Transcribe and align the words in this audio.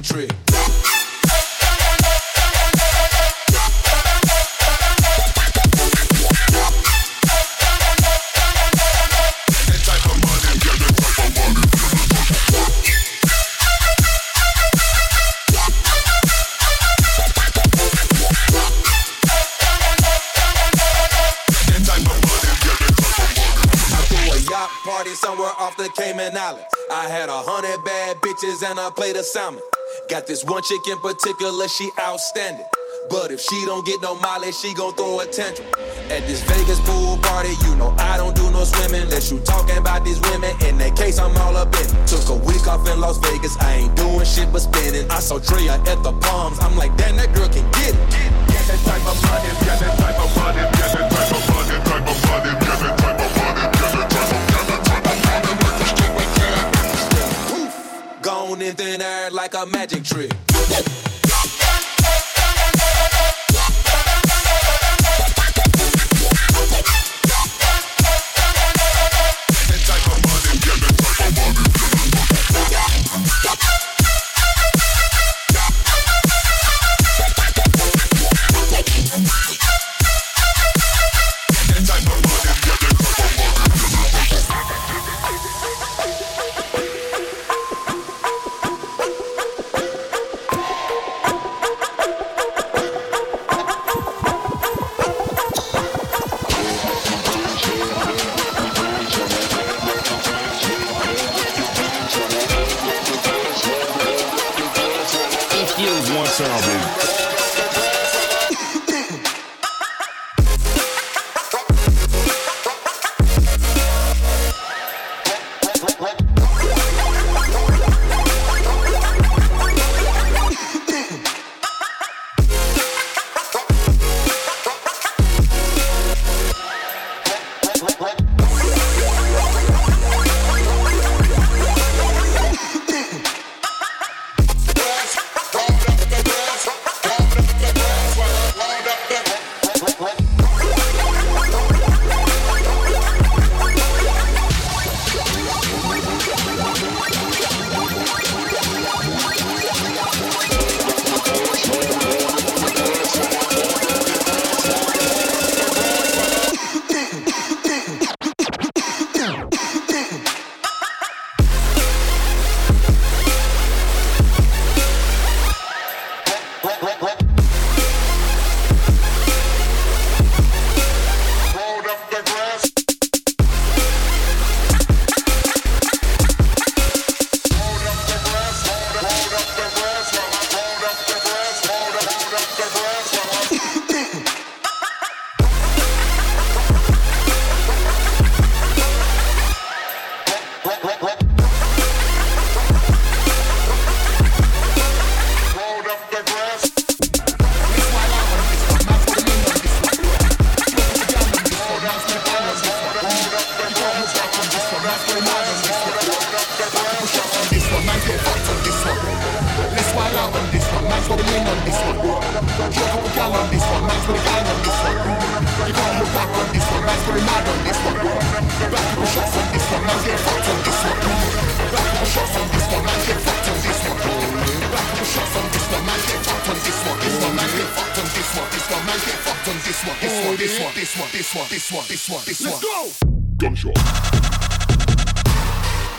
a 0.00 0.14
magic 0.14 0.28
trick. 0.28 0.30
party 24.84 25.10
somewhere 25.14 25.50
off 25.58 25.76
the 25.76 25.88
Cayman 25.96 26.36
Islands. 26.36 26.64
I 26.90 27.08
had 27.08 27.28
a 27.28 27.32
hundred 27.32 27.84
bad 27.84 28.16
bitches 28.18 28.68
and 28.68 28.78
I 28.78 28.90
played 28.90 29.16
a 29.16 29.22
salmon. 29.22 29.62
Got 30.10 30.26
this 30.26 30.44
one 30.44 30.60
chick 30.64 30.80
in 30.88 30.98
particular, 30.98 31.68
she 31.68 31.88
outstanding. 31.96 32.66
But 33.08 33.30
if 33.30 33.40
she 33.40 33.64
don't 33.64 33.86
get 33.86 34.02
no 34.02 34.16
mileage, 34.16 34.56
she 34.56 34.74
gon' 34.74 34.92
throw 34.94 35.20
a 35.20 35.26
tantrum. 35.26 35.68
At 36.10 36.26
this 36.26 36.42
Vegas 36.42 36.80
pool 36.80 37.16
party, 37.18 37.50
you 37.62 37.76
know 37.76 37.94
I 37.96 38.16
don't 38.16 38.34
do 38.34 38.50
no 38.50 38.64
swimming. 38.64 39.02
Unless 39.02 39.30
you 39.30 39.38
talking 39.38 39.76
about 39.76 40.04
these 40.04 40.20
women, 40.22 40.50
in 40.66 40.78
that 40.78 40.96
case 40.96 41.20
I'm 41.20 41.36
all 41.36 41.56
up 41.56 41.72
in 41.76 41.86
it. 41.86 42.08
Took 42.08 42.28
a 42.28 42.34
week 42.34 42.66
off 42.66 42.88
in 42.88 42.98
Las 42.98 43.18
Vegas, 43.18 43.56
I 43.60 43.86
ain't 43.86 43.94
doing 43.94 44.24
shit 44.24 44.52
but 44.52 44.62
spinning. 44.62 45.08
I 45.12 45.20
saw 45.20 45.38
Drea 45.38 45.74
at 45.74 46.02
the 46.02 46.12
Palms, 46.12 46.58
I'm 46.58 46.76
like, 46.76 46.96
damn, 46.96 47.14
that 47.14 47.32
girl 47.32 47.48
can 47.48 47.70
get 47.70 47.94
it. 47.94 48.39
a 59.62 59.66
magic 59.66 60.02
trick. 60.04 60.49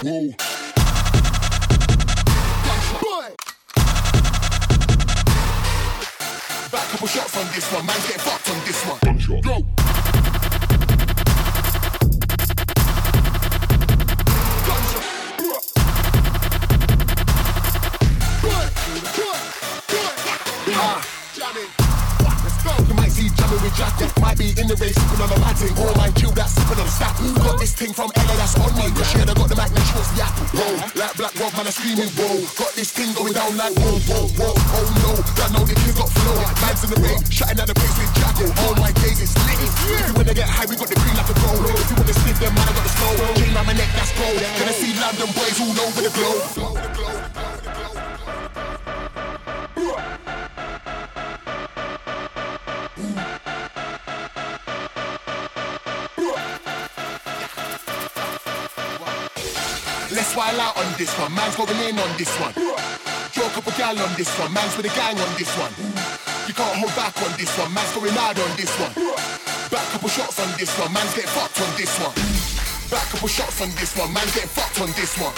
Back 0.02 0.38
couple 6.90 7.08
shots 7.08 7.38
on 7.38 7.46
this 7.54 7.72
one, 7.72 7.86
man 7.86 7.96
get 8.08 8.20
fucked 8.20 8.50
on 8.50 8.66
this 8.66 8.84
one. 8.88 9.42
Go. 9.42 9.81
Air 30.62 30.92
like 30.96 31.16
Black 31.18 31.34
Rob, 31.40 31.52
man, 31.54 31.68
I'm 31.68 31.74
screaming, 31.74 32.12
whoa. 32.16 32.40
Got 32.56 32.72
this 32.80 32.92
thing 32.92 33.12
going 33.14 33.34
down 33.34 33.58
like 33.58 33.76
whoa, 33.76 33.98
whoa, 34.08 34.28
whoa. 34.40 34.54
Oh 34.56 34.88
no, 35.04 35.12
I 35.44 35.48
know 35.52 35.64
the 35.66 35.76
kid 35.76 35.96
got 35.96 36.10
flow. 36.10 36.38
Man's 36.64 36.84
in 36.86 36.90
the 36.96 37.00
rain, 37.04 37.20
shutting 37.28 37.58
down 37.58 37.68
the 37.68 37.76
place 37.76 37.96
with 38.00 38.12
Jackal. 38.16 38.50
All 38.64 38.76
my 38.80 38.92
days 39.04 39.20
is 39.20 39.34
lit. 39.44 39.60
If 39.60 39.74
you 40.08 40.14
wanna 40.16 40.34
get 40.34 40.48
high, 40.48 40.66
we 40.66 40.76
got 40.76 40.88
the 40.88 40.96
green 40.96 41.16
like 41.18 41.30
a 41.30 41.36
pro. 41.36 41.52
If 41.76 41.90
you 41.90 41.96
wanna 42.00 42.16
sniff 42.16 42.40
them, 42.40 42.54
man, 42.56 42.68
I 42.68 42.72
got 42.72 42.84
the 42.88 42.94
slow. 42.96 43.14
Chain 43.36 43.52
around 43.56 43.68
my 43.68 43.76
neck, 43.76 43.92
that's 43.94 44.12
gold. 44.16 44.40
Can 44.40 44.68
I 44.68 44.74
see 44.74 44.92
London 44.96 45.30
boys 45.36 45.58
all 45.60 45.76
over 45.76 46.02
the 46.02 46.12
trick. 46.16 47.41
Let's 60.12 60.36
wild 60.36 60.60
out 60.60 60.78
on 60.78 60.94
this 60.98 61.12
one. 61.18 61.34
Man's 61.34 61.56
going 61.56 61.78
in 61.88 61.98
on 61.98 62.18
this 62.18 62.32
one. 62.40 62.54
Up 63.42 63.68
a 63.68 63.72
gal 63.76 64.00
on 64.00 64.16
this 64.16 64.32
one, 64.40 64.54
man's 64.54 64.78
with 64.78 64.86
a 64.88 64.94
gang 64.96 65.20
on 65.20 65.28
this 65.36 65.52
one. 65.60 65.74
You 66.48 66.54
can't 66.56 66.72
hold 66.72 66.96
back 66.96 67.12
on 67.20 67.36
this 67.36 67.52
one, 67.60 67.74
man's 67.74 67.92
going 67.92 68.16
mad 68.16 68.40
on 68.40 68.48
this 68.56 68.72
one. 68.80 68.96
Back 69.68 69.84
couple 69.92 70.08
shots 70.08 70.40
on 70.40 70.48
this 70.56 70.72
one, 70.80 70.88
man's 70.94 71.12
getting 71.14 71.30
fucked 71.36 71.60
on 71.60 71.68
this 71.76 71.92
one. 72.00 72.16
Back 72.88 73.04
couple 73.12 73.28
shots 73.28 73.60
on 73.60 73.68
this 73.76 73.92
one, 74.00 74.14
man's 74.14 74.32
getting 74.32 74.48
fucked 74.48 74.80
on 74.80 74.88
this 74.96 75.20
one. 75.20 75.36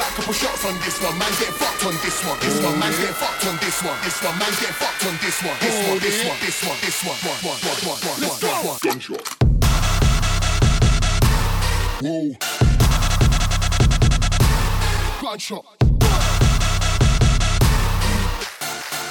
Back 0.00 0.16
couple 0.16 0.32
shots 0.32 0.64
on 0.64 0.80
this 0.80 0.96
one, 1.02 1.12
man's 1.18 1.36
getting 1.36 1.60
fucked 1.60 1.84
on 1.84 1.94
this 2.00 2.18
one. 2.24 2.38
This 2.40 2.56
one, 2.64 2.78
man's 2.80 2.98
getting 2.98 3.20
fucked 3.20 3.44
on 3.46 3.56
this 3.60 3.78
one. 3.84 3.98
This 4.00 4.18
one, 4.24 4.36
man's 4.40 4.56
getting 4.56 4.80
fucked 4.80 5.04
on 5.04 5.14
this 5.20 5.38
one. 5.44 5.56
This 5.60 5.76
one, 5.86 5.98
this 6.00 6.18
one, 6.24 6.38
this 6.40 6.58
one, 6.64 6.78
this 6.80 6.98
one. 7.04 7.18
One, 7.20 7.38
one, 7.52 7.60
one, 7.84 8.00
one, 8.00 8.20
one, 8.32 8.40
go. 8.40 8.80
Gunshot. 8.80 9.24
Whoa. 12.00 12.55
Gunshot. 15.36 15.64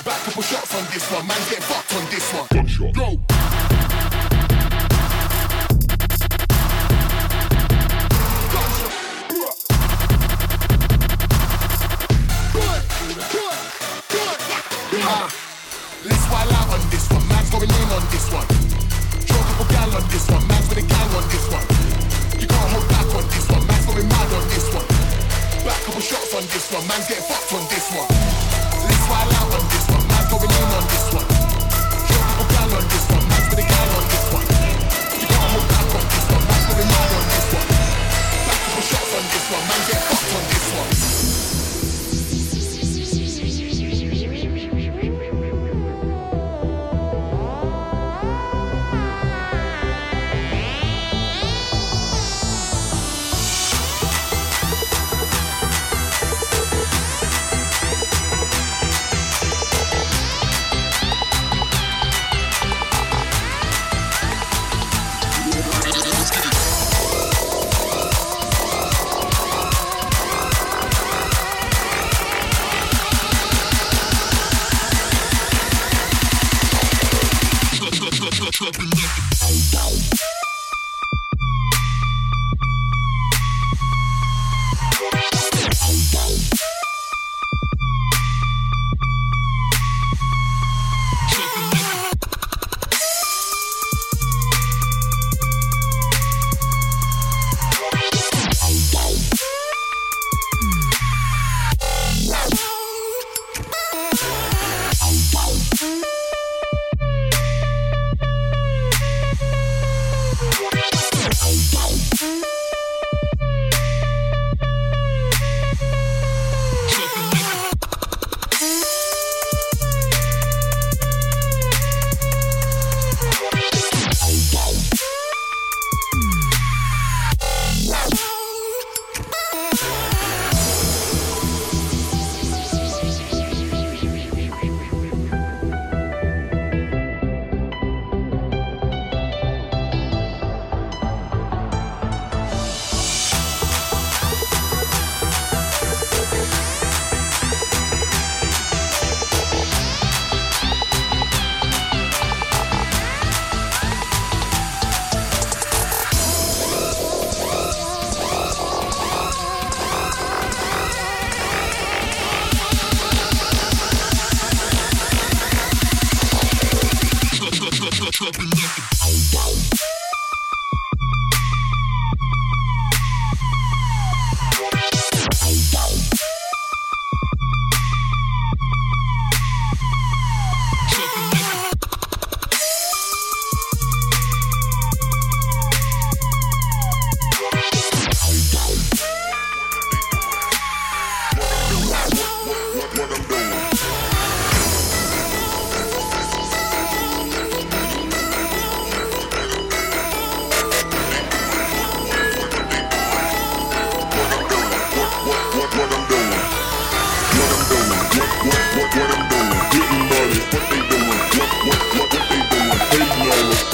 Back 0.04 0.20
couple 0.26 0.42
shots 0.42 0.74
on 0.74 0.84
this 0.92 1.12
one, 1.12 1.28
man's 1.28 1.50
getting 1.50 1.64
fucked 1.66 1.94
on 1.94 2.06
this 2.10 2.34
one. 2.34 2.48
Go. 2.94 3.20
Let's 16.06 16.26
wild 16.32 16.52
out 16.54 16.70
on 16.74 16.90
this 16.90 17.08
one. 17.12 17.28
Man's 17.28 17.50
going 17.52 17.70
in 17.70 17.90
on 17.94 18.02
this 18.10 18.32
one. 18.34 18.46
A 18.46 19.28
couple 19.30 19.66
gal 19.70 19.96
on 19.96 20.10
this 20.10 20.28
one. 20.32 20.48
Man's 20.48 20.70
with 20.70 20.80
a 20.80 20.82
gang 20.82 21.16
on 21.16 21.30
this 21.30 21.52
one. 21.52 21.75
Shots 26.06 26.36
on 26.38 26.46
this 26.54 26.70
one. 26.70 26.86
Man's 26.86 27.08
getting 27.10 27.26
fucked 27.26 27.50
on 27.58 27.66
this 27.66 27.90
one. 27.90 28.06
Let's 28.06 29.06
wild 29.10 29.34
out 29.42 29.50
on 29.58 29.66
this 29.74 29.86
one. 29.90 30.06
Man's 30.06 30.30
going 30.30 30.54
in 30.54 30.70
on 30.70 30.86
this 30.86 31.08
one. 31.18 31.28
Show 32.06 32.22
couple 32.22 32.46
gal 32.54 32.70
on 32.78 32.86
this 32.94 33.06
one. 33.10 33.26
Man's 33.26 33.48
with 33.50 33.64
a 33.64 33.66
gang 33.66 33.90
on 33.90 34.06
this 34.14 34.26
one. 34.30 34.46
You 34.46 35.26
can't 35.26 35.50
hold 35.50 35.66
back 35.66 35.90
on 35.98 36.06
this 36.06 36.26
one. 36.30 36.44
Man's 36.46 36.66
going 36.70 36.90
mad 36.94 37.10
on 37.10 37.26
this 37.26 37.48
one. 37.58 37.68
Back 38.46 38.60
couple 38.62 38.86
shots 38.86 39.12
on 39.18 39.26
this 39.34 39.46
one. 39.50 39.64
Man's 39.66 39.86
getting 39.90 40.05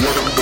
What 0.02 0.18
I'm 0.18 0.36
doing. 0.36 0.41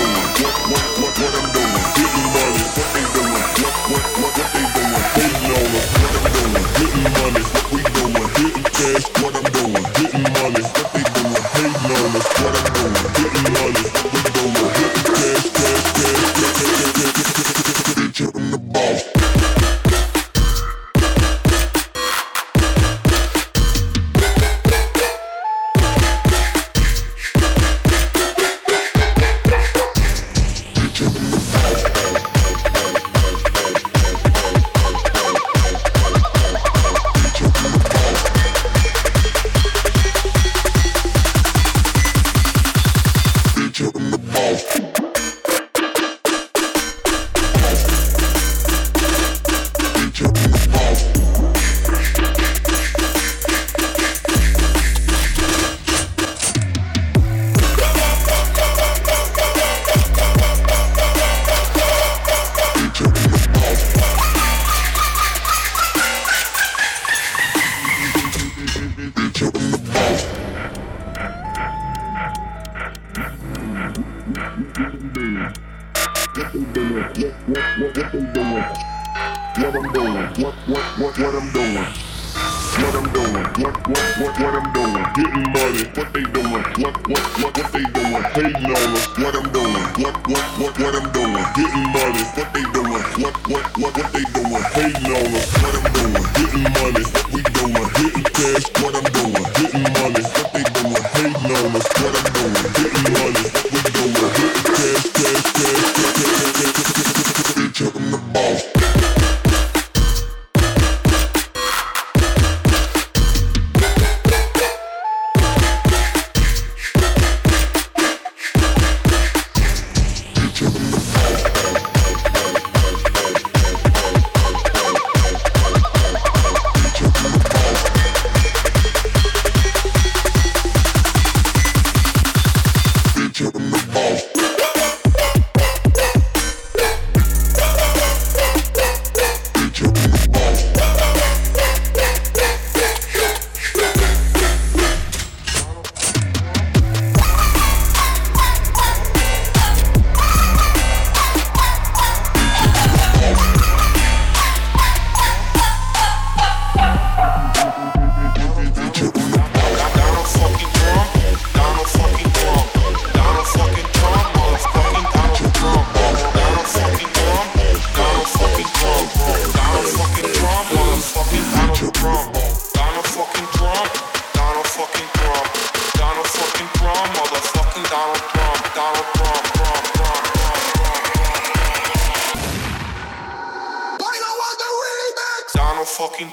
motherfucking. 185.90 186.32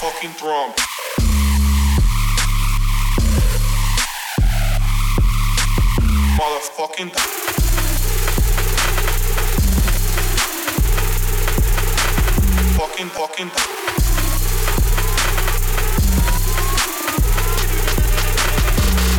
Fucking 0.00 0.32
drum. 0.38 0.72
Motherfucking. 6.38 7.10
Fucking, 12.76 13.08
fucking. 13.08 13.50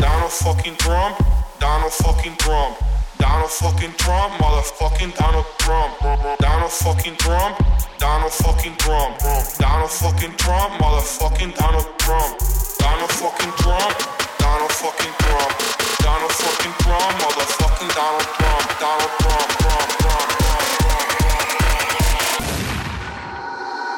Down 0.00 0.22
a 0.22 0.28
fucking 0.28 0.74
drum, 0.74 1.14
down 1.60 1.84
a 1.84 1.90
fucking 1.90 2.34
drum. 2.38 2.93
Donald 3.24 3.50
fucking 3.50 3.92
Trump, 3.96 4.34
motherfucking 4.34 5.16
Donald 5.16 5.46
Trump. 5.58 5.98
Donald 6.40 6.70
fucking 6.70 7.16
Trump, 7.16 7.56
Donald 7.96 8.30
fucking 8.30 8.76
Trump. 8.76 9.18
Donald 9.56 9.90
fucking 9.90 10.36
Trump, 10.36 10.74
motherfucking 10.74 11.56
Donald 11.56 11.88
Trump. 11.98 12.38
Donald 12.76 13.10
fucking 13.16 13.52
Trump, 13.64 13.96
Donald 14.36 14.72
fucking 14.72 15.14
Trump. 15.24 15.56
Donald 16.04 16.32
fucking 16.32 16.74
Trump, 16.84 17.16
motherfucking 17.24 17.94
Donald 17.96 18.28
Trump. 18.36 18.64
Donald 18.84 19.12
Trump, 19.24 19.48
Trump, 19.56 19.88
Trump, 20.04 20.28
Trump. 20.28 20.28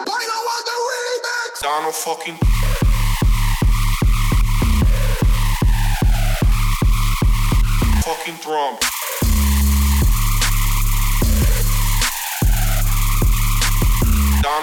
I 0.06 0.22
don't 0.30 0.44
want 0.46 0.62
the 0.70 0.76
remix. 0.86 1.50
Donald 1.66 1.96
fucking 1.98 2.38
fucking 8.06 8.38
drum. 8.40 8.95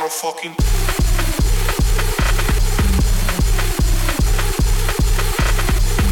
final 0.10 0.34
fucking. 0.34 0.56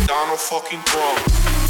Donald 0.08 0.39
fucking 0.39 0.82
Trump. 0.84 1.61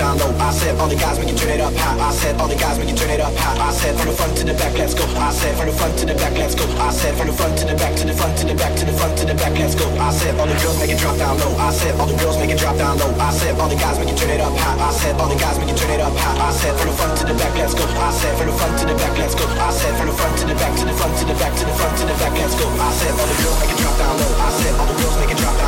Down 0.00 0.16
low. 0.16 0.32
I 0.40 0.50
said 0.50 0.80
all 0.80 0.88
the 0.88 0.96
guys 0.96 1.20
make 1.20 1.28
it 1.28 1.36
turn 1.36 1.52
it 1.52 1.60
up 1.60 1.76
high. 1.76 2.00
I 2.00 2.10
said 2.16 2.40
all 2.40 2.48
the 2.48 2.56
guys 2.56 2.80
make 2.80 2.88
it 2.88 2.96
turn 2.96 3.12
it 3.12 3.20
up 3.20 3.36
high. 3.36 3.60
I 3.60 3.70
said 3.70 3.92
from 4.00 4.08
the 4.08 4.16
front 4.16 4.32
to 4.40 4.44
the 4.48 4.56
back, 4.56 4.72
let's 4.80 4.94
go. 4.96 5.04
I 5.20 5.28
said 5.30 5.52
from 5.60 5.66
the 5.68 5.76
front 5.76 5.94
to 6.00 6.04
the 6.08 6.16
back, 6.16 6.32
let's 6.40 6.56
go. 6.56 6.64
I 6.80 6.88
said 6.90 7.12
from 7.20 7.26
the 7.28 7.36
front 7.36 7.54
to 7.60 7.64
the 7.68 7.76
back 7.76 7.92
to 8.00 8.04
the 8.08 8.16
front 8.16 8.34
to 8.40 8.44
the 8.48 8.56
back 8.56 8.72
to 8.80 8.84
the 8.88 8.94
front 8.96 9.14
to 9.20 9.24
the 9.28 9.36
back, 9.36 9.52
let's 9.60 9.76
go. 9.76 9.86
I 10.00 10.08
said 10.16 10.32
all 10.40 10.48
the 10.48 10.56
girls 10.56 10.78
make 10.80 10.88
it 10.88 10.98
drop 10.98 11.16
down 11.20 11.36
low. 11.36 11.52
I 11.60 11.68
said 11.76 11.92
all 12.00 12.08
the 12.08 12.16
girls 12.16 12.36
make 12.40 12.48
it 12.48 12.58
drop 12.58 12.76
down 12.80 12.96
low. 12.96 13.12
I 13.20 13.28
said 13.36 13.52
all 13.60 13.68
the 13.68 13.76
guys 13.76 13.96
make 14.00 14.08
it 14.08 14.16
turn 14.16 14.32
it 14.32 14.40
up 14.40 14.56
high. 14.56 14.80
I 14.80 14.90
said 14.96 15.14
all 15.20 15.28
the 15.28 15.36
guys 15.36 15.56
make 15.60 15.68
it 15.68 15.76
turn 15.76 15.92
it 15.92 16.00
up 16.00 16.16
high. 16.16 16.48
I 16.48 16.50
said 16.56 16.74
from 16.80 16.88
the 16.88 16.96
front 16.96 17.12
to 17.20 17.24
the 17.28 17.36
back, 17.36 17.54
let's 17.60 17.74
go. 17.76 17.84
I 17.84 18.08
said 18.16 18.32
from 18.40 18.46
the 18.48 18.56
front 18.56 18.74
to 18.80 18.84
the 18.88 18.96
back, 18.96 19.14
let's 19.20 19.36
go. 19.36 19.44
I 19.52 19.68
said 19.68 19.92
from 20.00 20.06
the 20.08 20.16
front 20.16 20.34
to 20.40 20.44
the 20.48 20.56
back 20.56 20.72
to 20.80 20.84
the 20.88 20.96
front 20.96 21.12
to 21.20 21.24
the 21.28 21.36
back 21.36 21.52
to 21.60 21.64
the 21.68 21.74
front 21.76 21.94
to 22.00 22.04
the 22.08 22.16
back, 22.16 22.32
let's 22.40 22.56
go. 22.56 22.66
I 22.72 22.88
said 22.96 23.12
all 23.20 23.28
the 23.28 23.36
girls 23.36 23.56
make 23.60 23.72
it 23.76 23.78
drop 23.84 23.96
down 24.00 24.14
low. 24.16 24.32
I 24.32 24.48
said 24.48 24.72
all 24.80 24.88
the 24.88 24.96
girls 24.96 25.16
make 25.20 25.32
it 25.36 25.40
drop 25.44 25.59